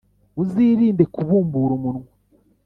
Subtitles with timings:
[0.41, 2.11] uzirinde kubumbura umunwa,